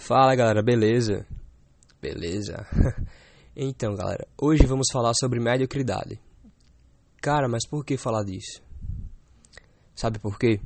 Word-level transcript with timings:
Fala 0.00 0.34
galera, 0.34 0.62
beleza? 0.62 1.26
Beleza? 2.00 2.66
então 3.54 3.94
galera, 3.94 4.26
hoje 4.40 4.64
vamos 4.66 4.86
falar 4.90 5.12
sobre 5.14 5.38
mediocridade. 5.38 6.18
Cara, 7.20 7.46
mas 7.46 7.68
por 7.68 7.84
que 7.84 7.98
falar 7.98 8.24
disso? 8.24 8.62
Sabe 9.94 10.18
por 10.18 10.38
quê? 10.38 10.58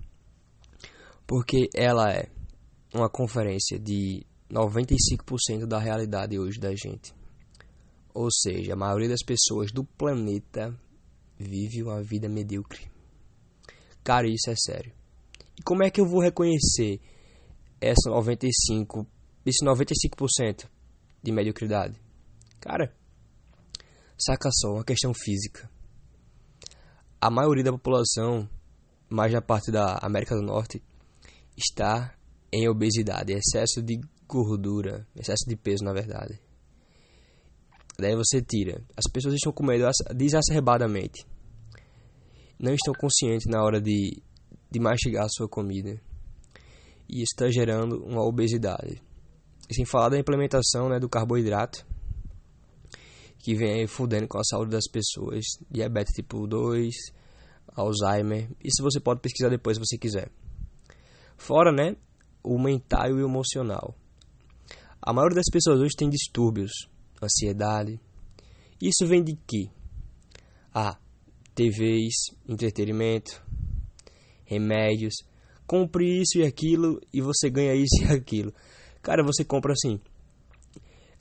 Porque 1.27 1.69
ela 1.75 2.13
é 2.13 2.29
uma 2.95 3.11
conferência 3.11 3.77
de 3.77 4.25
95% 4.49 5.67
da 5.67 5.81
realidade 5.81 6.39
hoje 6.39 6.61
da 6.61 6.71
gente. 6.71 7.13
Ou 8.15 8.31
seja, 8.31 8.75
a 8.75 8.77
maioria 8.77 9.09
das 9.09 9.25
pessoas 9.27 9.73
do 9.73 9.85
planeta 9.85 10.73
vive 11.37 11.83
uma 11.83 12.01
vida 12.01 12.29
medíocre. 12.29 12.89
Cara, 14.05 14.29
isso 14.29 14.49
é 14.49 14.55
sério. 14.57 14.93
E 15.59 15.63
como 15.63 15.83
é 15.83 15.91
que 15.91 16.01
eu 16.01 16.07
vou 16.07 16.23
reconhecer 16.23 17.01
essa 17.81 18.09
95 18.09 19.14
esse 19.45 19.65
95% 19.65 20.69
de 21.23 21.33
mediocridade? 21.33 22.01
Cara, 22.61 22.95
saca 24.19 24.49
só, 24.53 24.73
uma 24.73 24.85
questão 24.85 25.13
física. 25.13 25.71
A 27.21 27.31
maioria 27.31 27.65
da 27.65 27.73
população, 27.73 28.49
mais 29.09 29.33
na 29.33 29.43
parte 29.43 29.71
da 29.71 29.99
América 30.03 30.35
do 30.35 30.43
Norte, 30.43 30.83
está 31.57 32.15
em 32.53 32.69
obesidade, 32.69 33.33
excesso 33.33 33.83
de 33.83 34.01
gordura, 34.27 35.07
excesso 35.15 35.45
de 35.47 35.57
peso, 35.57 35.85
na 35.85 35.93
verdade. 35.93 36.41
Daí 37.99 38.17
você 38.17 38.43
tira. 38.43 38.83
As 38.97 39.11
pessoas 39.11 39.35
estão 39.35 39.53
comendo 39.53 39.85
desacerbadamente. 40.15 41.25
Não 42.59 42.75
estão 42.75 42.95
conscientes 42.95 43.47
na 43.47 43.63
hora 43.63 43.81
de, 43.81 44.23
de 44.71 44.81
mastigar 44.81 45.25
a 45.25 45.29
sua 45.29 45.49
comida. 45.49 46.01
E 47.09 47.23
isso 47.23 47.35
está 47.35 47.51
gerando 47.51 48.03
uma 48.05 48.25
obesidade 48.25 49.01
sem 49.71 49.85
falar 49.85 50.11
da 50.11 50.19
implementação 50.19 50.89
né, 50.89 50.99
do 50.99 51.09
carboidrato, 51.09 51.87
que 53.39 53.55
vem 53.55 53.87
fudendo 53.87 54.27
com 54.29 54.39
a 54.39 54.45
saúde 54.45 54.71
das 54.71 54.89
pessoas, 54.91 55.45
diabetes 55.71 56.15
tipo 56.15 56.47
2, 56.47 56.95
Alzheimer, 57.75 58.51
isso 58.63 58.83
você 58.83 59.01
pode 59.01 59.21
pesquisar 59.21 59.49
depois 59.49 59.77
se 59.77 59.85
você 59.85 59.99
quiser. 59.99 60.31
Fora, 61.37 61.73
né, 61.73 61.97
o 62.43 62.59
mental 62.59 63.09
e 63.09 63.13
o 63.13 63.27
emocional. 63.27 63.95
A 65.01 65.13
maioria 65.13 65.37
das 65.37 65.51
pessoas 65.53 65.81
hoje 65.81 65.95
tem 65.97 66.09
distúrbios, 66.09 66.73
ansiedade. 67.23 68.01
Isso 68.81 69.07
vem 69.07 69.23
de 69.23 69.37
quê? 69.47 69.69
Ah, 70.73 70.99
TVs, 71.55 72.15
entretenimento, 72.49 73.43
remédios. 74.45 75.15
Compre 75.67 76.21
isso 76.21 76.39
e 76.39 76.45
aquilo 76.45 77.01
e 77.13 77.21
você 77.21 77.51
ganha 77.51 77.75
isso 77.75 78.03
e 78.03 78.07
aquilo. 78.13 78.53
Cara, 79.05 79.23
você 79.23 79.45
compra 79.45 79.75
assim. 79.75 80.01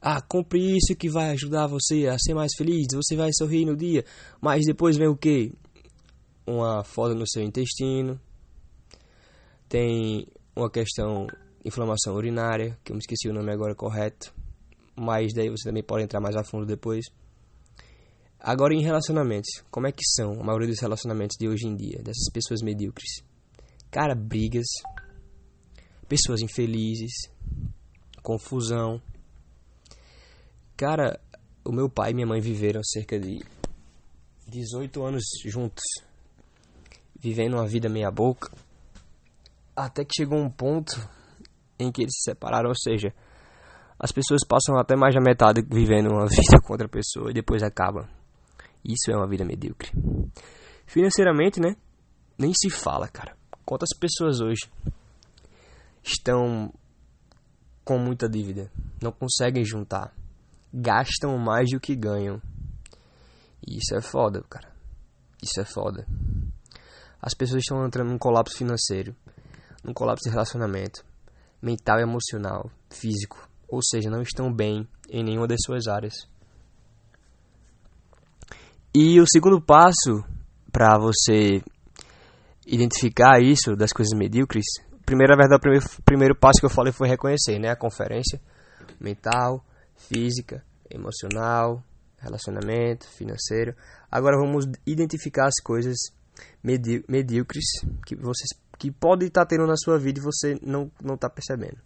Ah, 0.02 0.22
compre 0.22 0.78
isso 0.78 0.96
que 0.98 1.10
vai 1.10 1.32
ajudar 1.32 1.68
você 1.68 2.08
a 2.08 2.18
ser 2.18 2.34
mais 2.34 2.54
feliz. 2.58 2.88
Você 2.94 3.14
vai 3.16 3.30
sorrir 3.34 3.66
no 3.66 3.76
dia. 3.76 4.06
Mas 4.42 4.66
depois 4.66 4.96
vem 4.96 5.10
o 5.10 5.18
que? 5.18 5.52
Uma 6.48 6.86
foda 6.86 7.14
no 7.14 7.28
seu 7.28 7.44
intestino. 7.44 8.20
Tem 9.68 10.26
uma 10.56 10.70
questão 10.70 11.28
inflamação 11.66 12.16
urinária, 12.16 12.78
que 12.86 12.94
eu 12.94 12.96
me 12.96 13.02
esqueci 13.02 13.28
o 13.28 13.34
nome 13.34 13.52
agora 13.52 13.76
correto. 13.76 14.34
Mas 14.96 15.34
daí 15.34 15.50
você 15.50 15.68
também 15.68 15.84
pode 15.84 16.06
entrar 16.06 16.22
mais 16.22 16.38
a 16.38 16.44
fundo 16.44 16.66
depois. 16.66 17.06
Agora 18.40 18.74
em 18.74 18.82
relacionamentos, 18.82 19.62
como 19.70 19.88
é 19.88 19.92
que 19.92 20.06
são 20.06 20.40
a 20.40 20.44
maioria 20.44 20.70
dos 20.70 20.80
relacionamentos 20.80 21.36
de 21.38 21.50
hoje 21.50 21.68
em 21.68 21.76
dia, 21.76 22.02
dessas 22.02 22.30
pessoas 22.32 22.62
medíocres? 22.62 23.24
Cara, 23.92 24.16
brigas, 24.16 24.68
pessoas 26.08 26.42
infelizes, 26.42 27.33
confusão. 28.22 29.02
Cara, 30.76 31.20
o 31.64 31.72
meu 31.72 31.90
pai 31.90 32.12
e 32.12 32.14
minha 32.14 32.28
mãe 32.28 32.42
viveram 32.42 32.82
cerca 32.84 33.20
de 33.20 33.40
18 34.48 35.04
anos 35.04 35.24
juntos, 35.46 35.84
vivendo 37.20 37.54
uma 37.54 37.68
vida 37.68 37.90
meia 37.90 38.12
boca, 38.12 38.52
até 39.76 40.04
que 40.04 40.14
chegou 40.16 40.40
um 40.40 40.50
ponto 40.50 40.94
em 41.80 41.92
que 41.92 42.02
eles 42.02 42.14
se 42.16 42.32
separaram, 42.32 42.70
ou 42.70 42.76
seja, 42.76 43.14
as 44.00 44.12
pessoas 44.12 44.42
passam 44.46 44.78
até 44.78 44.96
mais 44.96 45.14
da 45.16 45.22
metade 45.22 45.62
vivendo 45.62 46.12
uma 46.12 46.28
vida 46.30 46.60
com 46.62 46.74
outra 46.74 46.88
pessoa 46.88 47.32
e 47.32 47.34
depois 47.34 47.64
acabam. 47.64 48.08
Isso 48.84 49.12
é 49.12 49.16
uma 49.16 49.28
vida 49.28 49.46
medíocre. 49.46 49.92
Financeiramente, 50.86 51.60
né? 51.60 51.76
Nem 52.38 52.52
se 52.54 52.70
fala, 52.70 53.08
cara. 53.08 53.36
Quantas 53.66 53.90
pessoas 53.98 54.42
hoje 54.42 54.70
estão 56.04 56.74
com 57.84 57.98
muita 57.98 58.30
dívida, 58.30 58.72
não 59.02 59.12
conseguem 59.12 59.66
juntar, 59.66 60.14
gastam 60.74 61.38
mais 61.38 61.70
do 61.70 61.80
que 61.80 61.96
ganham. 61.96 62.42
E 63.66 63.78
isso 63.78 63.96
é 63.96 64.02
foda, 64.02 64.42
cara. 64.50 64.72
Isso 65.42 65.60
é 65.60 65.66
foda. 65.66 66.08
As 67.22 67.34
pessoas 67.34 67.62
estão 67.62 67.86
entrando 67.86 68.10
num 68.10 68.18
colapso 68.18 68.58
financeiro, 68.58 69.16
num 69.84 69.94
colapso 69.94 70.24
de 70.24 70.30
relacionamento, 70.30 71.06
mental, 71.62 72.00
emocional, 72.00 72.70
físico, 72.90 73.50
ou 73.68 73.82
seja, 73.82 74.10
não 74.10 74.22
estão 74.22 74.54
bem 74.54 74.88
em 75.10 75.24
nenhuma 75.24 75.48
das 75.48 75.60
suas 75.66 75.88
áreas. 75.88 76.14
E 78.94 79.20
o 79.20 79.26
segundo 79.28 79.62
passo 79.62 80.24
para 80.72 80.98
você 81.00 81.64
identificar 82.66 83.42
isso 83.42 83.76
das 83.76 83.92
coisas 83.92 84.18
medíocres 84.18 84.66
primeira 85.14 85.36
verdade, 85.38 85.58
o 85.58 85.60
primeiro, 85.60 85.86
primeiro 86.04 86.36
passo 86.36 86.60
que 86.60 86.66
eu 86.66 86.70
falei 86.72 86.92
foi 86.92 87.08
reconhecer, 87.08 87.60
né? 87.60 87.70
A 87.70 87.76
conferência 87.76 88.42
mental, 89.00 89.64
física, 89.96 90.64
emocional, 90.90 91.84
relacionamento, 92.18 93.08
financeiro. 93.08 93.76
Agora 94.10 94.38
vamos 94.38 94.66
identificar 94.86 95.46
as 95.46 95.62
coisas 95.64 95.96
medí 96.64 97.04
medíocres 97.08 97.66
que 98.08 98.16
vocês 98.16 98.50
que 98.80 98.92
podem 98.92 99.28
estar 99.28 99.46
tendo 99.46 99.68
na 99.68 99.78
sua 99.78 100.00
vida 100.00 100.20
e 100.20 100.24
você 100.24 100.58
não 100.64 100.92
não 101.02 101.14
está 101.14 101.30
percebendo. 101.30 101.78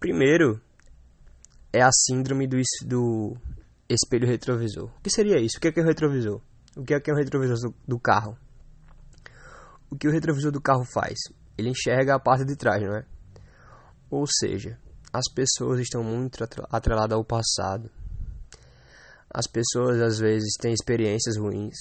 Primeiro 0.00 0.58
é 1.70 1.82
a 1.82 1.90
síndrome 1.92 2.46
do, 2.46 2.56
do 2.86 3.36
espelho 3.90 4.26
retrovisor. 4.26 4.90
O 4.98 5.02
que 5.02 5.10
seria 5.10 5.38
isso? 5.38 5.58
O 5.58 5.60
que 5.60 5.68
é, 5.68 5.72
que 5.72 5.80
é 5.80 5.82
o 5.82 5.86
retrovisor? 5.86 6.40
O 6.74 6.82
que 6.82 6.94
é, 6.94 7.00
que 7.00 7.10
é 7.10 7.12
o 7.12 7.16
retrovisor 7.16 7.74
do 7.86 7.98
carro? 7.98 8.38
O 9.90 9.96
que 9.96 10.08
o 10.08 10.10
retrovisor 10.10 10.50
do 10.50 10.60
carro 10.60 10.84
faz? 10.84 11.18
Ele 11.56 11.70
enxerga 11.70 12.14
a 12.14 12.20
parte 12.20 12.44
de 12.44 12.56
trás, 12.56 12.82
não 12.82 12.96
é? 12.96 13.04
Ou 14.10 14.26
seja, 14.26 14.78
as 15.12 15.24
pessoas 15.32 15.80
estão 15.80 16.02
muito 16.02 16.44
atreladas 16.70 17.16
ao 17.16 17.24
passado. 17.24 17.90
As 19.30 19.46
pessoas 19.46 20.00
às 20.00 20.18
vezes 20.18 20.54
têm 20.60 20.72
experiências 20.72 21.36
ruins. 21.36 21.74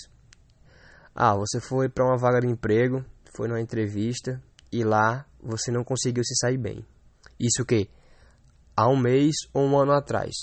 Ah, 1.14 1.36
você 1.36 1.60
foi 1.60 1.90
para 1.90 2.06
uma 2.06 2.18
vaga 2.18 2.42
de 2.42 2.48
emprego, 2.48 3.06
foi 3.36 3.48
numa 3.48 3.62
entrevista 3.62 4.42
e 4.72 4.84
lá 4.84 5.26
você 5.42 5.72
não 5.72 5.84
conseguiu 5.84 6.24
se 6.24 6.36
sair 6.36 6.58
bem. 6.58 6.86
Isso 7.40 7.62
o 7.62 7.66
quê? 7.66 7.90
Há 8.76 8.90
um 8.90 8.98
mês 8.98 9.36
ou 9.54 9.64
um 9.66 9.78
ano 9.78 9.94
atrás. 9.94 10.34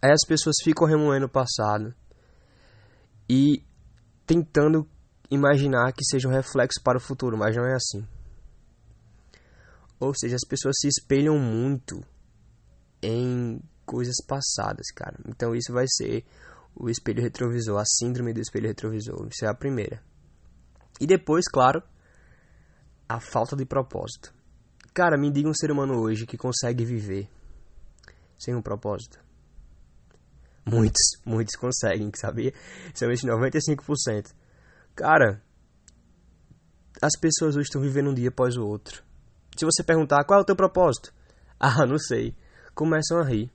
Aí 0.00 0.10
as 0.10 0.24
pessoas 0.26 0.56
ficam 0.62 0.86
remoendo 0.86 1.26
o 1.26 1.30
passado 1.30 1.94
e 3.28 3.62
tentando 4.26 4.88
imaginar 5.30 5.92
que 5.92 6.04
seja 6.04 6.28
um 6.28 6.32
reflexo 6.32 6.80
para 6.82 6.98
o 6.98 7.00
futuro, 7.00 7.36
mas 7.36 7.56
não 7.56 7.66
é 7.66 7.74
assim. 7.74 8.06
Ou 10.00 10.14
seja, 10.14 10.36
as 10.36 10.46
pessoas 10.46 10.76
se 10.80 10.88
espelham 10.88 11.38
muito 11.38 12.00
em 13.02 13.60
coisas 13.84 14.16
passadas, 14.26 14.90
cara. 14.94 15.18
Então 15.26 15.54
isso 15.54 15.72
vai 15.72 15.86
ser 15.88 16.24
o 16.74 16.88
espelho 16.88 17.22
retrovisor, 17.22 17.78
a 17.80 17.84
síndrome 17.84 18.32
do 18.32 18.40
espelho 18.40 18.68
retrovisor. 18.68 19.26
Isso 19.28 19.44
é 19.44 19.48
a 19.48 19.54
primeira. 19.54 20.02
E 21.00 21.06
depois, 21.06 21.46
claro, 21.48 21.82
a 23.08 23.18
falta 23.18 23.56
de 23.56 23.64
propósito. 23.64 24.32
Cara, 24.94 25.16
me 25.16 25.30
diga 25.30 25.48
um 25.48 25.54
ser 25.54 25.70
humano 25.70 25.98
hoje 26.00 26.26
que 26.26 26.36
consegue 26.36 26.84
viver 26.84 27.28
sem 28.38 28.54
um 28.54 28.62
propósito. 28.62 29.18
Muitos, 30.64 31.20
muitos 31.24 31.56
conseguem, 31.56 32.10
sabia? 32.14 32.52
Somente 32.94 33.26
95%. 33.26 34.34
Cara, 34.94 35.42
as 37.00 37.12
pessoas 37.18 37.56
hoje 37.56 37.68
estão 37.68 37.80
vivendo 37.80 38.10
um 38.10 38.14
dia 38.14 38.28
após 38.28 38.56
o 38.56 38.66
outro. 38.66 39.02
Se 39.58 39.64
você 39.64 39.82
perguntar 39.82 40.24
qual 40.24 40.38
é 40.38 40.42
o 40.42 40.44
teu 40.44 40.54
propósito, 40.54 41.12
ah, 41.58 41.84
não 41.84 41.98
sei, 41.98 42.34
começam 42.74 43.18
a 43.18 43.24
rir. 43.24 43.50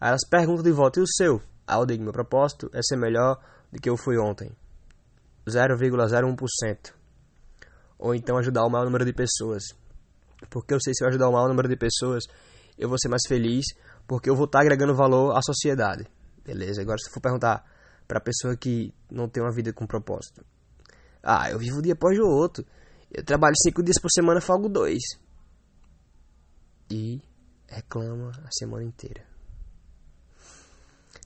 Aí 0.00 0.08
elas 0.08 0.26
perguntam 0.28 0.62
de 0.62 0.72
volta, 0.72 0.98
e 0.98 1.02
o 1.02 1.06
seu? 1.06 1.40
Ah, 1.66 1.76
eu 1.76 1.86
digo, 1.86 2.02
meu 2.02 2.12
propósito 2.12 2.68
é 2.74 2.80
ser 2.82 2.96
melhor 2.96 3.40
do 3.72 3.80
que 3.80 3.88
eu 3.88 3.96
fui 3.96 4.18
ontem. 4.18 4.50
0,01%. 5.46 6.92
Ou 7.98 8.14
então 8.14 8.36
ajudar 8.38 8.64
o 8.64 8.70
maior 8.70 8.84
número 8.84 9.04
de 9.04 9.12
pessoas. 9.12 9.62
Porque 10.50 10.74
eu 10.74 10.80
sei 10.80 10.92
se 10.94 11.04
eu 11.04 11.08
ajudar 11.08 11.28
o 11.28 11.32
maior 11.32 11.48
número 11.48 11.68
de 11.68 11.76
pessoas, 11.76 12.24
eu 12.76 12.88
vou 12.88 12.98
ser 12.98 13.08
mais 13.08 13.22
feliz, 13.28 13.64
porque 14.06 14.28
eu 14.28 14.34
vou 14.34 14.46
estar 14.46 14.60
agregando 14.60 14.94
valor 14.94 15.36
à 15.36 15.40
sociedade. 15.40 16.06
Beleza? 16.44 16.82
Agora 16.82 16.98
se 16.98 17.10
for 17.10 17.20
perguntar 17.20 17.64
para 18.06 18.18
a 18.18 18.20
pessoa 18.20 18.56
que 18.56 18.92
não 19.10 19.28
tem 19.28 19.42
uma 19.42 19.52
vida 19.52 19.72
com 19.72 19.86
propósito. 19.86 20.44
Ah, 21.22 21.50
eu 21.50 21.58
vivo 21.58 21.78
um 21.78 21.82
dia 21.82 21.94
após 21.94 22.18
o 22.18 22.26
outro. 22.26 22.64
Eu 23.14 23.24
trabalho 23.24 23.54
cinco 23.62 23.82
dias 23.82 24.00
por 24.00 24.10
semana, 24.10 24.40
folgo 24.40 24.68
dois. 24.68 25.02
e 26.90 27.22
reclama 27.68 28.30
a 28.44 28.50
semana 28.50 28.84
inteira. 28.84 29.24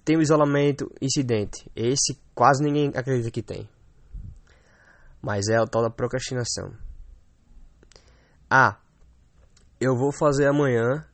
Tem 0.05 0.17
o 0.17 0.23
isolamento 0.23 0.91
incidente. 1.01 1.71
Esse 1.77 2.19
quase 2.35 2.63
ninguém 2.63 2.93
acredita 2.95 3.31
que 3.31 3.43
tem. 3.43 3.69
Mas 5.21 5.49
é 5.49 5.61
o 5.61 5.67
tal 5.67 5.83
da 5.83 5.91
procrastinação. 5.91 6.73
Ah, 8.49 8.79
eu 9.81 9.97
vou 9.97 10.13
fazer 10.13 10.47
amanhã 10.47 11.05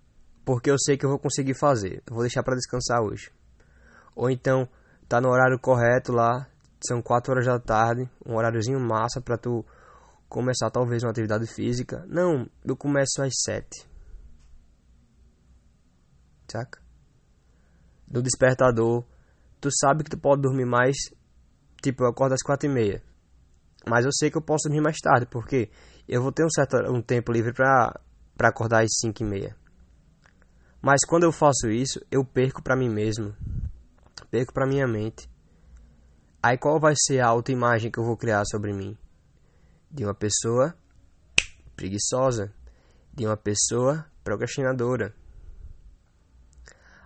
porque 0.44 0.70
eu 0.70 0.76
sei 0.78 0.96
que 0.96 1.04
eu 1.04 1.10
vou 1.10 1.18
conseguir 1.18 1.54
fazer. 1.54 2.02
Eu 2.06 2.14
vou 2.14 2.22
deixar 2.22 2.42
para 2.42 2.54
descansar 2.54 3.00
hoje. 3.02 3.32
Ou 4.14 4.30
então 4.30 4.68
tá 5.08 5.20
no 5.20 5.30
horário 5.30 5.58
correto 5.58 6.12
lá, 6.12 6.46
são 6.86 7.02
4 7.02 7.32
horas 7.32 7.46
da 7.46 7.58
tarde, 7.58 8.08
um 8.24 8.36
horáriozinho 8.36 8.78
massa 8.78 9.20
para 9.20 9.36
tu 9.36 9.64
começar 10.34 10.68
talvez 10.68 11.04
uma 11.04 11.12
atividade 11.12 11.46
física. 11.46 12.04
Não, 12.08 12.50
eu 12.64 12.76
começo 12.76 13.22
às 13.22 13.32
7. 13.44 13.88
Saca? 16.50 16.82
No 18.10 18.20
despertador, 18.20 19.04
tu 19.60 19.68
sabe 19.70 20.02
que 20.02 20.10
tu 20.10 20.18
pode 20.18 20.42
dormir 20.42 20.64
mais, 20.64 20.96
tipo, 21.80 22.02
eu 22.02 22.08
acordo 22.08 22.32
às 22.32 22.42
4 22.42 22.68
e 22.68 22.72
meia. 22.72 23.02
Mas 23.88 24.04
eu 24.04 24.10
sei 24.12 24.28
que 24.28 24.36
eu 24.36 24.42
posso 24.42 24.68
dormir 24.68 24.82
mais 24.82 24.96
tarde, 24.98 25.24
porque 25.26 25.70
eu 26.08 26.20
vou 26.20 26.32
ter 26.32 26.44
um 26.44 26.50
certo 26.50 26.78
um 26.90 27.00
tempo 27.00 27.30
livre 27.30 27.52
para 27.52 28.00
para 28.36 28.48
acordar 28.48 28.82
às 28.82 28.90
5 29.00 29.22
e 29.22 29.24
meia. 29.24 29.56
Mas 30.82 31.04
quando 31.06 31.22
eu 31.22 31.30
faço 31.30 31.70
isso, 31.70 32.04
eu 32.10 32.24
perco 32.24 32.60
para 32.60 32.74
mim 32.74 32.88
mesmo, 32.88 33.36
perco 34.32 34.52
para 34.52 34.66
minha 34.66 34.88
mente. 34.88 35.30
Aí 36.42 36.58
qual 36.58 36.80
vai 36.80 36.94
ser 36.96 37.20
a 37.20 37.28
autoimagem 37.28 37.88
que 37.88 38.00
eu 38.00 38.04
vou 38.04 38.16
criar 38.16 38.44
sobre 38.44 38.72
mim? 38.72 38.98
De 39.94 40.04
uma 40.04 40.14
pessoa 40.14 40.76
preguiçosa, 41.76 42.52
de 43.12 43.24
uma 43.24 43.36
pessoa 43.36 44.04
procrastinadora. 44.24 45.14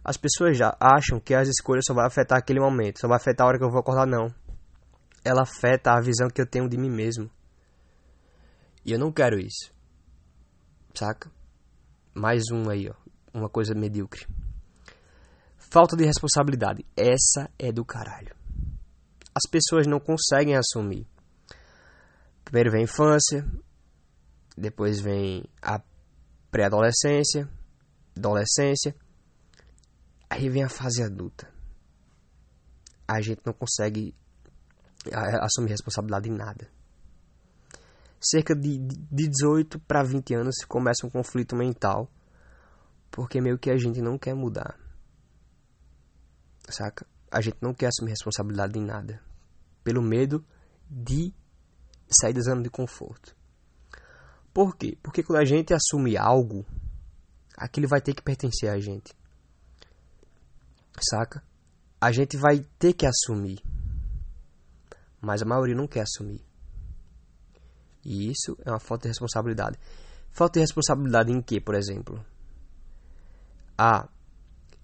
As 0.03 0.17
pessoas 0.17 0.57
já 0.57 0.75
acham 0.81 1.21
que 1.21 1.35
as 1.35 1.49
escolhas 1.49 1.85
só 1.87 1.93
vão 1.93 2.07
afetar 2.07 2.39
aquele 2.39 2.61
momento, 2.61 2.99
só 2.99 3.07
vai 3.07 3.19
afetar 3.19 3.45
a 3.45 3.49
hora 3.49 3.59
que 3.59 3.65
eu 3.65 3.71
vou 3.71 3.81
acordar, 3.81 4.07
não. 4.07 4.35
Ela 5.23 5.43
afeta 5.43 5.93
a 5.93 6.01
visão 6.01 6.29
que 6.29 6.41
eu 6.41 6.47
tenho 6.47 6.67
de 6.67 6.79
mim 6.79 6.89
mesmo. 6.89 7.31
E 8.87 8.93
eu 8.93 8.99
não 8.99 9.13
quero 9.13 9.39
isso. 9.39 9.71
Saca? 10.95 11.31
Mais 12.15 12.45
um 12.51 12.71
aí, 12.71 12.89
ó. 12.89 12.95
Uma 13.35 13.51
coisa 13.51 13.75
medíocre. 13.75 14.27
Falta 15.59 15.95
de 15.95 16.07
responsabilidade. 16.07 16.87
Essa 16.97 17.51
é 17.59 17.71
do 17.71 17.85
caralho. 17.85 18.35
As 19.35 19.49
pessoas 19.51 19.87
não 19.87 20.01
conseguem 20.01 20.57
assumir. 20.57 21.07
Primeiro 22.49 22.71
vem 22.71 22.81
a 22.81 22.85
infância, 22.85 23.47
depois 24.57 25.01
vem 25.01 25.45
a 25.61 25.83
pré-adolescência, 26.51 27.47
adolescência, 28.17 28.97
aí 30.31 30.49
vem 30.49 30.65
a 30.65 30.69
fase 30.69 31.03
adulta. 31.03 31.53
A 33.07 33.21
gente 33.21 33.43
não 33.45 33.53
consegue 33.53 34.15
assumir 35.43 35.71
responsabilidade 35.71 36.31
em 36.31 36.33
nada 36.33 36.71
cerca 38.21 38.55
de, 38.55 38.79
de 38.79 39.29
18 39.29 39.79
para 39.81 40.03
20 40.03 40.35
anos 40.35 40.57
começa 40.67 41.07
um 41.07 41.11
conflito 41.11 41.55
mental, 41.55 42.11
porque 43.11 43.41
meio 43.41 43.59
que 43.59 43.71
a 43.71 43.77
gente 43.77 44.01
não 44.01 44.19
quer 44.19 44.35
mudar. 44.35 44.79
Saca? 46.69 47.07
A 47.31 47.41
gente 47.41 47.59
não 47.61 47.73
quer 47.73 47.87
assumir 47.87 48.11
responsabilidade 48.11 48.79
em 48.79 48.85
nada, 48.85 49.23
pelo 49.85 50.03
medo 50.03 50.45
de 50.91 51.33
sair 52.11 52.33
da 52.33 52.41
zona 52.41 52.63
de 52.63 52.71
conforto. 52.71 53.35
Por 54.53 54.77
quê? 54.77 54.99
Porque 55.03 55.23
quando 55.23 55.41
a 55.41 55.45
gente 55.45 55.73
assume 55.73 56.17
algo, 56.17 56.65
aquilo 57.57 57.89
vai 57.89 58.01
ter 58.01 58.15
que 58.15 58.23
pertencer 58.23 58.71
a 58.71 58.79
gente. 58.79 59.15
Saca? 61.01 61.43
A 62.01 62.11
gente 62.11 62.37
vai 62.37 62.67
ter 62.79 62.93
que 62.93 63.07
assumir. 63.07 63.61
Mas 65.21 65.43
a 65.43 65.45
maioria 65.45 65.75
não 65.75 65.87
quer 65.87 66.03
assumir. 66.03 66.45
E 68.05 68.31
isso 68.31 68.57
é 68.65 68.71
uma 68.71 68.81
falta 68.81 69.03
de 69.03 69.09
responsabilidade. 69.09 69.79
Falta 70.31 70.55
de 70.55 70.61
responsabilidade 70.61 71.33
em 71.33 71.43
que, 71.43 71.61
por 71.61 71.75
exemplo? 71.75 72.25
Ah, 73.77 74.09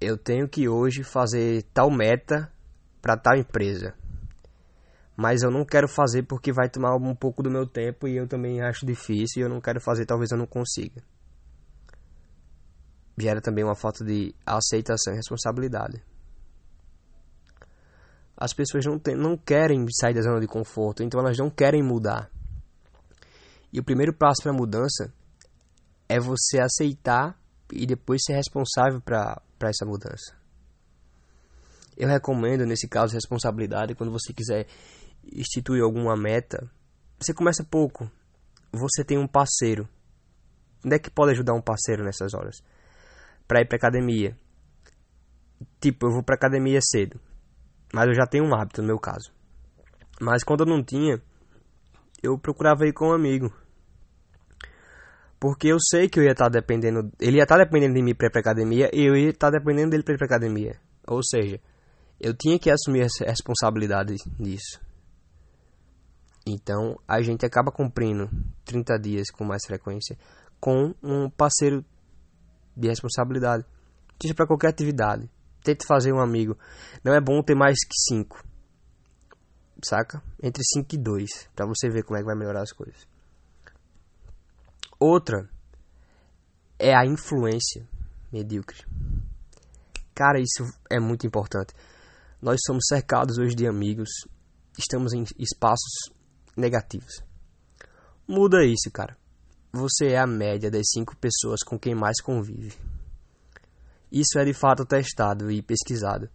eu 0.00 0.16
tenho 0.18 0.48
que 0.48 0.68
hoje 0.68 1.02
fazer 1.02 1.62
tal 1.72 1.90
meta 1.90 2.52
para 3.00 3.16
tal 3.16 3.36
empresa. 3.36 3.94
Mas 5.16 5.42
eu 5.42 5.50
não 5.50 5.64
quero 5.64 5.86
fazer 5.88 6.24
porque 6.24 6.52
vai 6.52 6.68
tomar 6.68 6.96
um 6.96 7.14
pouco 7.14 7.42
do 7.42 7.50
meu 7.50 7.66
tempo 7.66 8.08
e 8.08 8.16
eu 8.16 8.26
também 8.26 8.60
acho 8.60 8.84
difícil 8.84 9.40
e 9.40 9.44
eu 9.44 9.48
não 9.48 9.60
quero 9.60 9.80
fazer, 9.80 10.06
talvez 10.06 10.30
eu 10.32 10.38
não 10.38 10.46
consiga. 10.46 11.02
Gera 13.16 13.40
também 13.40 13.62
uma 13.62 13.76
falta 13.76 14.04
de 14.04 14.34
aceitação 14.44 15.12
e 15.12 15.16
responsabilidade. 15.16 16.02
As 18.36 18.52
pessoas 18.52 18.84
não, 18.84 18.98
tem, 18.98 19.14
não 19.14 19.36
querem 19.36 19.86
sair 19.88 20.14
da 20.14 20.22
zona 20.22 20.40
de 20.40 20.48
conforto, 20.48 21.04
então 21.04 21.20
elas 21.20 21.38
não 21.38 21.48
querem 21.48 21.82
mudar. 21.82 22.28
E 23.72 23.78
o 23.78 23.84
primeiro 23.84 24.12
passo 24.12 24.42
para 24.42 24.50
a 24.50 24.54
mudança 24.54 25.12
é 26.08 26.18
você 26.18 26.60
aceitar 26.60 27.38
e 27.72 27.86
depois 27.86 28.22
ser 28.24 28.34
responsável 28.34 29.00
para 29.00 29.40
essa 29.62 29.86
mudança. 29.86 30.36
Eu 31.96 32.08
recomendo, 32.08 32.66
nesse 32.66 32.88
caso, 32.88 33.14
responsabilidade, 33.14 33.94
quando 33.94 34.10
você 34.10 34.32
quiser 34.32 34.66
instituir 35.32 35.82
alguma 35.82 36.16
meta, 36.16 36.70
você 37.18 37.32
começa 37.32 37.64
pouco. 37.64 38.10
Você 38.72 39.04
tem 39.04 39.18
um 39.18 39.26
parceiro. 39.26 39.88
Onde 40.84 40.96
é 40.96 40.98
que 40.98 41.10
pode 41.10 41.32
ajudar 41.32 41.54
um 41.54 41.62
parceiro 41.62 42.04
nessas 42.04 42.34
horas? 42.34 42.56
Para 43.46 43.60
ir 43.60 43.66
para 43.66 43.76
academia. 43.76 44.36
Tipo, 45.80 46.06
eu 46.06 46.12
vou 46.12 46.22
para 46.22 46.34
academia 46.34 46.80
cedo. 46.82 47.20
Mas 47.92 48.08
eu 48.08 48.14
já 48.14 48.26
tenho 48.26 48.44
um 48.44 48.54
hábito 48.54 48.82
no 48.82 48.88
meu 48.88 48.98
caso. 48.98 49.32
Mas 50.20 50.42
quando 50.42 50.60
eu 50.60 50.66
não 50.66 50.82
tinha, 50.82 51.22
eu 52.22 52.38
procurava 52.38 52.86
ir 52.86 52.92
com 52.92 53.08
um 53.08 53.12
amigo. 53.12 53.52
Porque 55.38 55.68
eu 55.68 55.78
sei 55.78 56.08
que 56.08 56.18
eu 56.18 56.24
ia 56.24 56.32
estar 56.32 56.46
tá 56.46 56.50
dependendo. 56.50 57.12
Ele 57.20 57.36
ia 57.36 57.42
estar 57.42 57.56
tá 57.56 57.64
dependendo 57.64 57.94
de 57.94 58.02
mim 58.02 58.14
para 58.14 58.26
ir 58.26 58.30
pra 58.30 58.40
academia 58.40 58.90
e 58.92 59.04
eu 59.04 59.16
ia 59.16 59.30
estar 59.30 59.50
tá 59.50 59.58
dependendo 59.58 59.90
dele 59.90 60.02
para 60.02 60.14
ir 60.14 60.18
pra 60.18 60.26
academia. 60.26 60.76
Ou 61.06 61.22
seja, 61.22 61.60
eu 62.20 62.34
tinha 62.34 62.58
que 62.58 62.70
assumir 62.70 63.02
a 63.02 63.26
responsabilidade 63.26 64.16
disso. 64.38 64.80
Então 66.46 66.98
a 67.08 67.22
gente 67.22 67.46
acaba 67.46 67.72
cumprindo 67.72 68.28
30 68.64 68.98
dias 68.98 69.30
com 69.30 69.44
mais 69.44 69.64
frequência 69.64 70.16
com 70.60 70.94
um 71.02 71.28
parceiro 71.28 71.84
de 72.76 72.88
responsabilidade. 72.88 73.66
Seja 74.20 74.34
para 74.34 74.46
qualquer 74.46 74.68
atividade. 74.68 75.30
Tente 75.62 75.86
fazer 75.86 76.12
um 76.12 76.20
amigo. 76.20 76.56
Não 77.04 77.12
é 77.14 77.20
bom 77.20 77.42
ter 77.42 77.54
mais 77.54 77.78
que 77.84 78.14
5. 78.14 78.42
Saca? 79.82 80.22
Entre 80.42 80.62
5 80.64 80.94
e 80.94 80.98
2. 80.98 81.50
Para 81.54 81.66
você 81.66 81.90
ver 81.90 82.02
como 82.02 82.16
é 82.16 82.20
que 82.20 82.26
vai 82.26 82.34
melhorar 82.34 82.62
as 82.62 82.72
coisas. 82.72 83.06
Outra 84.98 85.48
é 86.78 86.94
a 86.94 87.04
influência 87.04 87.86
medíocre. 88.32 88.84
Cara, 90.14 90.40
isso 90.40 90.64
é 90.90 90.98
muito 90.98 91.26
importante. 91.26 91.74
Nós 92.40 92.60
somos 92.64 92.84
cercados 92.88 93.36
hoje 93.36 93.54
de 93.54 93.66
amigos, 93.66 94.08
estamos 94.78 95.12
em 95.12 95.24
espaços 95.38 96.12
negativos. 96.56 97.22
Muda 98.26 98.64
isso, 98.64 98.90
cara. 98.92 99.16
Você 99.72 100.08
é 100.08 100.18
a 100.18 100.26
média 100.26 100.70
das 100.70 100.88
cinco 100.92 101.16
pessoas 101.16 101.60
com 101.62 101.78
quem 101.78 101.94
mais 101.94 102.20
convive. 102.22 102.72
Isso 104.10 104.38
é 104.38 104.44
de 104.44 104.54
fato 104.54 104.84
testado 104.86 105.50
e 105.50 105.60
pesquisado. 105.60 106.30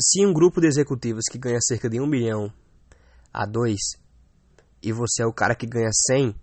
Se 0.00 0.24
um 0.24 0.32
grupo 0.32 0.60
de 0.60 0.66
executivos 0.66 1.24
que 1.30 1.38
ganha 1.38 1.58
cerca 1.60 1.88
de 1.90 2.00
um 2.00 2.06
milhão 2.06 2.52
a 3.32 3.44
dois 3.44 3.80
e 4.82 4.92
você 4.92 5.22
é 5.22 5.26
o 5.26 5.32
cara 5.32 5.54
que 5.54 5.66
ganha 5.66 5.90
100, 5.92 6.34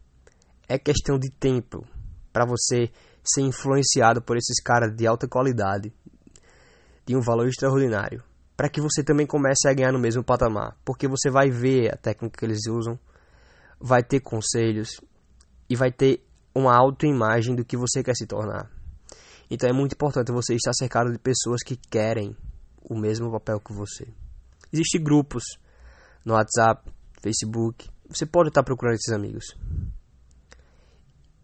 é 0.67 0.77
questão 0.77 1.17
de 1.17 1.31
tempo 1.31 1.87
para 2.31 2.45
você 2.45 2.91
ser 3.23 3.41
influenciado 3.41 4.21
por 4.21 4.37
esses 4.37 4.61
caras 4.61 4.95
de 4.95 5.07
alta 5.07 5.27
qualidade, 5.27 5.91
de 7.05 7.15
um 7.15 7.21
valor 7.21 7.47
extraordinário, 7.47 8.23
para 8.55 8.69
que 8.69 8.79
você 8.79 9.03
também 9.03 9.27
comece 9.27 9.67
a 9.67 9.73
ganhar 9.73 9.91
no 9.91 9.99
mesmo 9.99 10.23
patamar, 10.23 10.77
porque 10.85 11.07
você 11.07 11.29
vai 11.29 11.49
ver 11.49 11.93
a 11.93 11.97
técnica 11.97 12.39
que 12.39 12.45
eles 12.45 12.67
usam, 12.67 12.97
vai 13.79 14.01
ter 14.03 14.21
conselhos 14.21 15.01
e 15.69 15.75
vai 15.75 15.91
ter 15.91 16.25
uma 16.53 16.75
autoimagem 16.75 17.55
do 17.55 17.65
que 17.65 17.75
você 17.75 18.01
quer 18.01 18.15
se 18.15 18.25
tornar. 18.25 18.71
Então 19.49 19.69
é 19.69 19.73
muito 19.73 19.93
importante 19.93 20.31
você 20.31 20.55
estar 20.55 20.73
cercado 20.73 21.11
de 21.11 21.19
pessoas 21.19 21.61
que 21.63 21.75
querem 21.75 22.35
o 22.81 22.97
mesmo 22.97 23.31
papel 23.31 23.59
que 23.59 23.73
você. 23.73 24.07
Existem 24.71 25.03
grupos 25.03 25.43
no 26.23 26.33
WhatsApp, 26.33 26.91
Facebook. 27.21 27.89
Você 28.09 28.25
pode 28.25 28.49
estar 28.49 28.63
procurando 28.63 28.95
esses 28.95 29.13
amigos. 29.13 29.45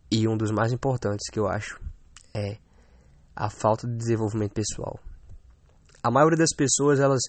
E 0.10 0.28
um 0.28 0.36
dos 0.36 0.52
mais 0.52 0.72
importantes 0.72 1.30
que 1.30 1.40
eu 1.40 1.48
acho 1.48 1.80
é 2.34 2.58
a 3.36 3.50
falta 3.50 3.88
de 3.88 3.96
desenvolvimento 3.96 4.54
pessoal. 4.54 5.00
A 6.04 6.12
maioria 6.12 6.38
das 6.38 6.54
pessoas 6.56 7.00
elas 7.00 7.22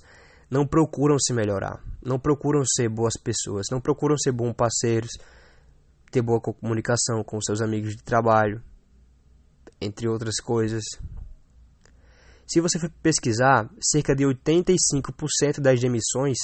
não 0.50 0.67
procuram 0.67 1.19
se 1.19 1.33
melhorar, 1.33 1.83
não 2.05 2.19
procuram 2.19 2.62
ser 2.64 2.88
boas 2.88 3.14
pessoas, 3.14 3.67
não 3.71 3.81
procuram 3.81 4.17
ser 4.19 4.33
bons 4.33 4.52
parceiros, 4.52 5.11
ter 6.11 6.21
boa 6.21 6.41
comunicação 6.41 7.25
com 7.25 7.41
seus 7.41 7.61
amigos 7.61 7.97
de 7.97 8.02
trabalho. 8.02 8.62
entre 9.81 10.07
outras 10.07 10.37
coisas. 10.37 10.85
Se 12.47 12.61
você 12.61 12.79
pesquisar, 13.02 13.69
cerca 13.81 14.14
de 14.14 14.25
85% 14.25 15.61
das 15.61 15.81
demissões 15.81 16.38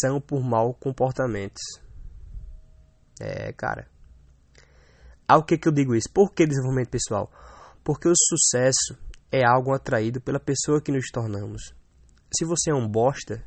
são 0.00 0.20
por 0.20 0.42
mau 0.42 0.74
comportamentos. 0.74 1.62
É, 3.20 3.52
cara. 3.52 3.86
Ao 5.28 5.44
que, 5.44 5.56
que 5.56 5.68
eu 5.68 5.72
digo 5.72 5.94
isso? 5.94 6.10
Por 6.12 6.32
que 6.32 6.46
desenvolvimento 6.46 6.90
pessoal? 6.90 7.30
Porque 7.84 8.08
o 8.08 8.14
sucesso 8.16 8.96
é 9.32 9.42
algo 9.46 9.72
atraído 9.72 10.20
pela 10.20 10.38
pessoa 10.38 10.82
que 10.82 10.92
nos 10.92 11.10
tornamos. 11.10 11.74
Se 12.36 12.44
você 12.44 12.70
é 12.70 12.74
um 12.74 12.86
bosta 12.86 13.42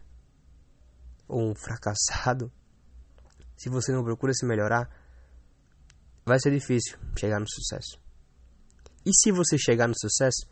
ou 1.28 1.52
um 1.52 1.54
fracassado, 1.54 2.52
se 3.56 3.70
você 3.70 3.92
não 3.92 4.04
procura 4.04 4.34
se 4.34 4.48
melhorar, 4.48 4.90
vai 6.26 6.40
ser 6.40 6.52
difícil 6.52 6.98
chegar 7.16 7.40
no 7.40 7.48
sucesso. 7.48 8.00
E 9.06 9.12
se 9.14 9.32
você 9.32 9.60
chegar 9.60 9.88
no 9.88 9.94
sucesso, 9.96 10.48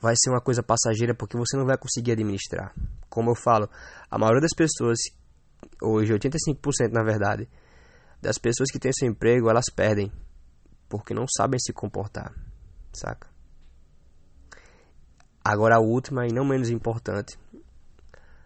vai 0.00 0.14
ser 0.16 0.30
uma 0.30 0.40
coisa 0.40 0.64
passageira 0.64 1.14
porque 1.14 1.36
você 1.36 1.56
não 1.56 1.64
vai 1.64 1.78
conseguir 1.78 2.12
administrar. 2.12 2.74
Como 3.08 3.30
eu 3.30 3.36
falo, 3.36 3.70
a 4.10 4.18
maioria 4.18 4.40
das 4.40 4.54
pessoas, 4.54 4.98
hoje 5.80 6.12
85% 6.12 6.90
na 6.90 7.04
verdade, 7.04 7.48
das 8.20 8.36
pessoas 8.36 8.68
que 8.70 8.80
têm 8.80 8.92
seu 8.92 9.08
emprego, 9.08 9.48
elas 9.48 9.66
perdem 9.72 10.12
porque 10.88 11.14
não 11.14 11.24
sabem 11.28 11.58
se 11.60 11.72
comportar, 11.72 12.34
saca? 12.92 13.31
Agora 15.44 15.76
a 15.76 15.80
última 15.80 16.26
e 16.26 16.32
não 16.32 16.44
menos 16.44 16.70
importante 16.70 17.36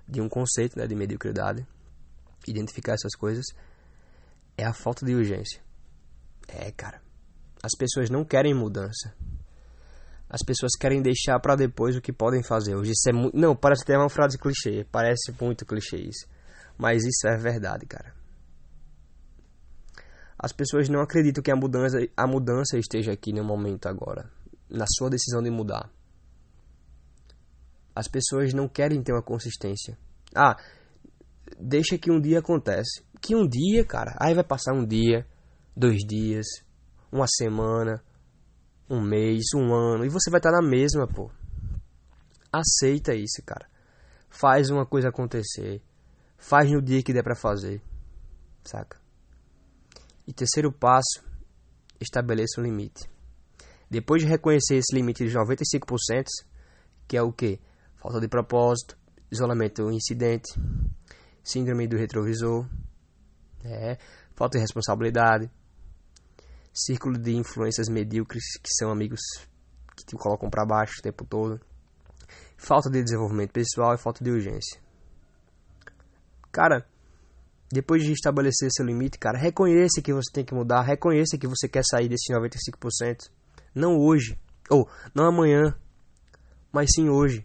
de 0.09 0.21
um 0.21 0.29
conceito 0.29 0.79
né, 0.79 0.87
de 0.87 0.95
mediocridade, 0.95 1.67
identificar 2.47 2.95
essas 2.95 3.15
coisas, 3.15 3.45
é 4.57 4.65
a 4.65 4.73
falta 4.73 5.05
de 5.05 5.15
urgência. 5.15 5.61
É, 6.49 6.71
cara. 6.71 7.03
As 7.63 7.73
pessoas 7.77 8.09
não 8.09 8.25
querem 8.25 8.55
mudança. 8.55 9.15
As 10.29 10.43
pessoas 10.43 10.73
querem 10.79 11.03
deixar 11.03 11.39
para 11.41 11.57
depois 11.57 11.97
o 11.97 12.01
que 12.01 12.13
podem 12.13 12.43
fazer. 12.43 12.75
Hoje 12.75 12.93
isso 12.93 13.09
é 13.09 13.13
muito. 13.13 13.37
Não, 13.37 13.55
parece 13.55 13.83
até 13.83 13.97
uma 13.97 14.09
frase 14.09 14.39
clichê. 14.39 14.87
Parece 14.91 15.33
muito 15.41 15.67
clichê 15.67 15.97
isso. 15.97 16.27
Mas 16.79 17.05
isso 17.05 17.27
é 17.27 17.37
verdade, 17.37 17.87
cara. 17.87 18.15
As 20.39 20.53
pessoas 20.53 20.89
não 20.89 21.01
acreditam 21.01 21.43
que 21.43 21.51
a 21.51 21.57
mudança, 21.57 21.99
a 22.17 22.27
mudança 22.27 22.79
esteja 22.79 23.13
aqui 23.13 23.33
no 23.33 23.43
momento 23.43 23.87
agora. 23.87 24.31
Na 24.69 24.85
sua 24.87 25.09
decisão 25.09 25.43
de 25.43 25.51
mudar. 25.51 25.91
As 27.97 28.07
pessoas 28.07 28.53
não 28.53 28.69
querem 28.69 29.03
ter 29.03 29.13
uma 29.13 29.23
consistência. 29.23 29.97
Ah, 30.35 30.55
deixa 31.59 31.97
que 31.97 32.11
um 32.11 32.21
dia 32.21 32.41
acontece. 32.41 33.03
Que 33.23 33.35
um 33.35 33.49
dia, 33.49 33.87
cara. 33.87 34.15
Aí 34.21 34.35
vai 34.35 34.45
passar 34.45 34.75
um 34.75 34.85
dia, 34.85 35.27
dois 35.75 36.05
dias, 36.07 36.47
uma 37.11 37.25
semana, 37.27 38.05
um 38.91 39.01
mês, 39.01 39.47
um 39.55 39.73
ano, 39.73 40.05
e 40.05 40.11
você 40.11 40.31
vai 40.31 40.41
estar 40.41 40.53
na 40.53 40.61
mesma, 40.61 41.09
pô. 41.09 41.31
Aceita 42.53 43.15
isso, 43.15 43.43
cara. 43.47 43.67
Faz 44.29 44.69
uma 44.69 44.85
coisa 44.85 45.09
acontecer. 45.09 45.83
Faz 46.37 46.71
no 46.71 46.83
dia 46.83 47.03
que 47.03 47.15
der 47.15 47.23
para 47.23 47.35
fazer. 47.35 47.81
Saca? 48.63 49.01
E 50.27 50.35
terceiro 50.35 50.71
passo, 50.71 51.25
estabeleça 51.99 52.61
um 52.61 52.65
limite. 52.65 53.09
Depois 53.91 54.21
de 54.21 54.29
reconhecer 54.29 54.77
esse 54.77 54.95
limite 54.95 55.25
de 55.25 55.35
95%, 55.35 56.27
que 57.09 57.17
é 57.17 57.23
o 57.23 57.33
que? 57.33 57.59
Falta 58.07 58.21
de 58.21 58.29
propósito, 58.29 58.97
isolamento 59.33 59.91
incidente, 59.91 60.55
síndrome 61.43 61.89
do 61.89 61.97
retrovisor, 61.97 62.65
é, 63.65 63.99
falta 64.33 64.59
de 64.59 64.63
responsabilidade, 64.63 65.51
círculo 66.73 67.19
de 67.19 67.35
influências 67.35 67.89
medíocres 67.89 68.45
que 68.63 68.69
são 68.79 68.93
amigos 68.93 69.19
que 69.97 70.07
te 70.07 70.15
colocam 70.15 70.49
para 70.49 70.65
baixo 70.65 71.01
o 71.01 71.03
tempo 71.03 71.25
todo, 71.25 71.61
falta 72.57 72.89
de 72.89 73.03
desenvolvimento 73.03 73.51
pessoal 73.51 73.93
e 73.93 73.99
falta 73.99 74.23
de 74.23 74.31
urgência. 74.31 74.81
Cara, 76.53 76.87
depois 77.73 78.05
de 78.05 78.13
estabelecer 78.13 78.69
seu 78.71 78.87
limite, 78.87 79.19
cara, 79.19 79.37
reconheça 79.37 80.01
que 80.01 80.13
você 80.13 80.31
tem 80.33 80.45
que 80.45 80.55
mudar, 80.55 80.83
reconheça 80.83 81.37
que 81.37 81.49
você 81.49 81.69
quer 81.69 81.83
sair 81.85 82.09
desse 82.09 82.33
95%, 82.33 83.33
não 83.75 83.99
hoje, 83.99 84.39
ou 84.71 84.89
não 85.13 85.25
amanhã, 85.25 85.77
mas 86.71 86.91
sim 86.95 87.09
hoje. 87.09 87.45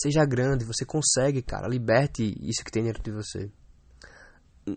Seja 0.00 0.24
grande, 0.24 0.64
você 0.64 0.84
consegue, 0.84 1.42
cara, 1.42 1.66
liberte 1.66 2.22
isso 2.40 2.64
que 2.64 2.70
tem 2.70 2.84
dentro 2.84 3.02
de 3.02 3.10
você. 3.10 3.50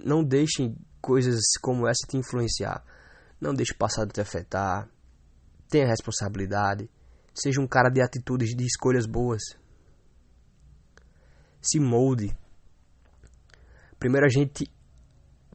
Não 0.03 0.23
deixe 0.23 0.73
coisas 0.99 1.41
como 1.61 1.87
essa 1.87 2.07
te 2.09 2.17
influenciar. 2.17 2.83
Não 3.39 3.53
deixe 3.53 3.71
o 3.71 3.77
passado 3.77 4.11
te 4.11 4.19
afetar. 4.19 4.89
Tenha 5.69 5.85
responsabilidade. 5.85 6.89
Seja 7.35 7.61
um 7.61 7.67
cara 7.67 7.89
de 7.89 8.01
atitudes, 8.01 8.55
de 8.55 8.65
escolhas 8.65 9.05
boas. 9.05 9.43
Se 11.61 11.79
molde. 11.79 12.35
Primeiro 13.99 14.25
a 14.25 14.29
gente, 14.29 14.65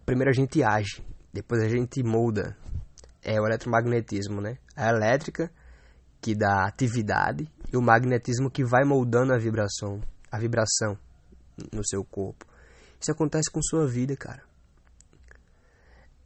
primeiro 0.05 0.31
a 0.31 0.33
gente 0.33 0.63
age, 0.63 1.05
depois 1.33 1.61
a 1.61 1.69
gente 1.69 2.05
molda. 2.05 2.57
É 3.21 3.41
o 3.41 3.47
eletromagnetismo, 3.47 4.41
né? 4.41 4.59
A 4.77 4.91
elétrica 4.91 5.51
que 6.21 6.35
dá 6.35 6.67
atividade 6.67 7.49
e 7.73 7.77
o 7.77 7.83
magnetismo 7.83 8.51
que 8.51 8.65
vai 8.65 8.85
moldando 8.85 9.33
a 9.33 9.39
vibração, 9.39 10.01
a 10.31 10.39
vibração 10.39 10.99
no 11.73 11.87
seu 11.87 12.05
corpo. 12.05 12.47
Isso 13.01 13.13
acontece 13.13 13.51
com 13.51 13.61
sua 13.63 13.87
vida, 13.87 14.17
cara. 14.17 14.43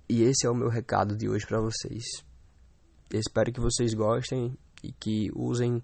E 0.09 0.23
esse 0.23 0.47
é 0.47 0.51
o 0.51 0.55
meu 0.55 0.69
recado 0.69 1.17
de 1.17 1.29
hoje 1.29 1.47
para 1.47 1.61
vocês. 1.61 2.05
Eu 3.11 3.21
espero 3.21 3.53
que 3.53 3.61
vocês 3.61 3.95
gostem 3.95 4.57
e 4.83 4.93
que 4.93 5.31
usem 5.35 5.83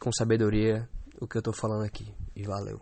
com 0.00 0.10
sabedoria 0.12 0.88
o 1.20 1.26
que 1.26 1.36
eu 1.36 1.42
tô 1.42 1.52
falando 1.52 1.84
aqui. 1.84 2.12
E 2.34 2.42
valeu. 2.44 2.80